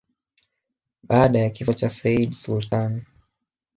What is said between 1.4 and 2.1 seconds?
kifo cha